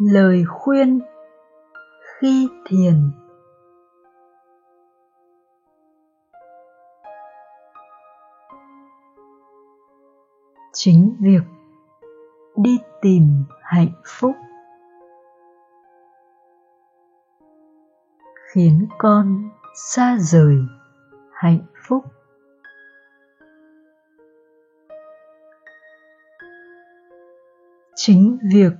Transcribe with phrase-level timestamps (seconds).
[0.00, 1.00] lời khuyên
[2.02, 3.10] khi thiền.
[10.72, 11.42] Chính việc
[12.56, 14.36] đi tìm hạnh phúc
[18.52, 20.56] khiến con xa rời
[21.32, 22.04] hạnh phúc.
[27.94, 28.72] Chính việc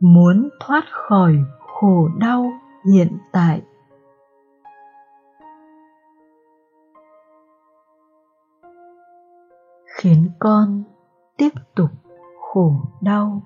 [0.00, 1.36] muốn thoát khỏi
[1.66, 2.52] khổ đau
[2.92, 3.62] hiện tại.
[9.96, 10.82] Khiến con
[11.36, 11.90] tiếp tục
[12.40, 13.42] khổ đau.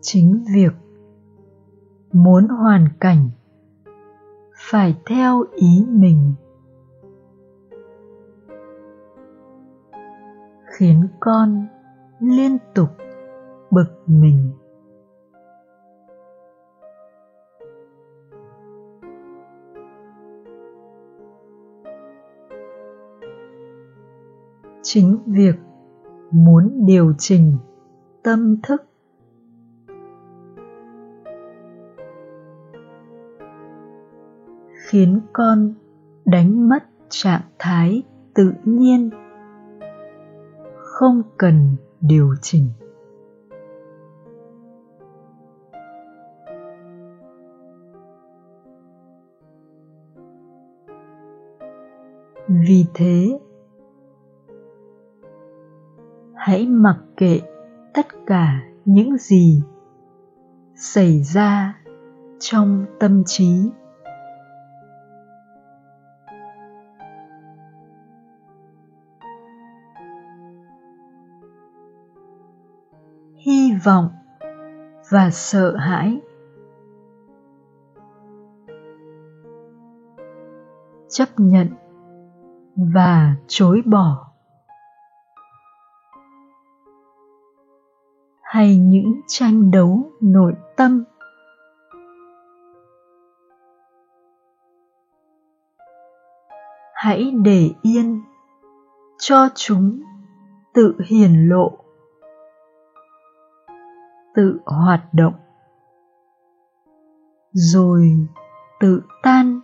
[0.00, 0.72] Chính việc
[2.12, 3.30] muốn hoàn cảnh
[4.70, 6.34] phải theo ý mình.
[10.76, 11.66] Khiến con
[12.20, 12.88] liên tục
[13.70, 14.52] bực mình.
[24.82, 25.56] Chính việc
[26.30, 27.56] muốn điều chỉnh
[28.22, 28.87] tâm thức
[34.88, 35.74] khiến con
[36.24, 38.02] đánh mất trạng thái
[38.34, 39.10] tự nhiên.
[40.76, 42.68] Không cần điều chỉnh.
[52.48, 53.38] Vì thế,
[56.34, 57.40] hãy mặc kệ
[57.94, 59.62] tất cả những gì
[60.74, 61.82] xảy ra
[62.38, 63.70] trong tâm trí.
[73.48, 74.08] Hy vọng
[75.10, 76.20] và sợ hãi.
[81.08, 81.68] Chấp nhận
[82.76, 84.26] và chối bỏ.
[88.42, 91.04] Hay những tranh đấu nội tâm.
[96.94, 98.22] Hãy để yên
[99.18, 100.02] cho chúng
[100.74, 101.87] tự hiển lộ
[104.38, 105.34] tự hoạt động.
[107.52, 108.16] Rồi
[108.80, 109.60] tự tan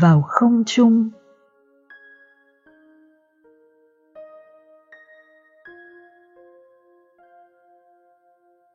[0.00, 1.10] vào không trung.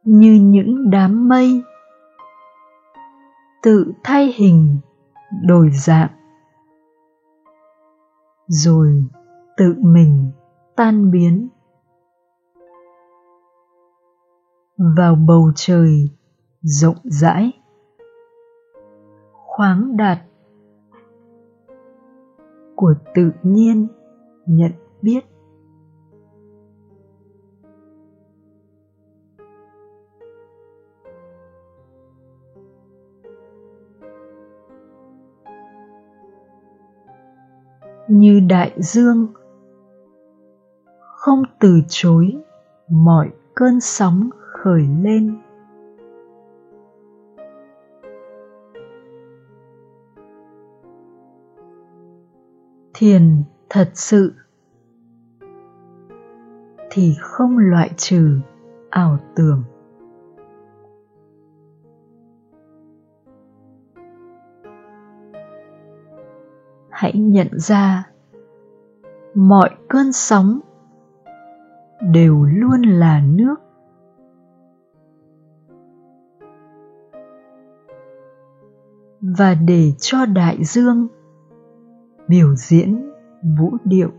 [0.03, 1.63] Như những đám mây,
[3.63, 4.79] tự thay hình
[5.47, 6.11] đổi dạng.
[8.47, 9.05] Rồi
[9.57, 10.31] tự mình
[10.75, 11.49] tan biến.
[14.77, 16.09] Vào bầu trời
[16.61, 17.51] rộng rãi.
[19.31, 20.19] Khoáng đạt
[22.75, 23.87] của tự nhiên
[24.45, 25.25] nhận biết.
[38.07, 39.27] Như đại dương,
[40.99, 42.37] không từ chối
[42.89, 44.29] mọi cơn sóng
[44.63, 45.37] khởi lên.
[52.93, 54.33] Thiền thật sự
[56.91, 58.39] thì không loại trừ
[58.89, 59.63] ảo tưởng.
[66.89, 68.09] Hãy nhận ra
[69.35, 70.59] mọi cơn sóng
[72.13, 73.55] đều luôn là nước.
[79.23, 81.07] Và để cho đại dương
[82.27, 83.11] biểu diễn
[83.57, 84.09] vũ điệu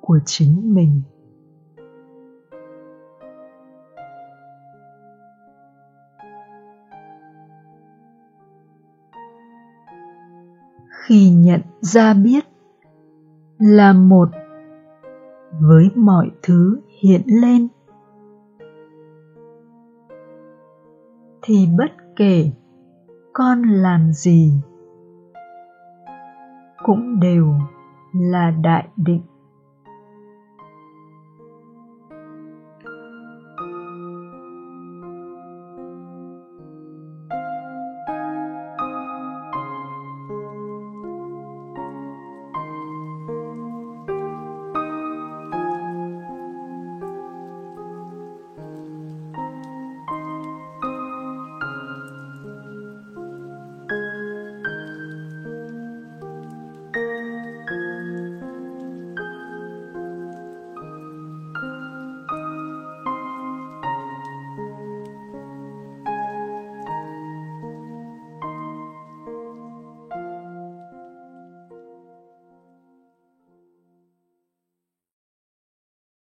[0.00, 1.02] của chính mình.
[11.06, 12.44] Khi nhận ra biết
[13.58, 14.28] là một
[15.60, 17.68] với mọi thứ hiện lên,
[21.42, 22.50] thì bất kể
[23.34, 24.52] con làm gì?
[26.84, 27.54] Cũng đều
[28.12, 29.22] là đại định.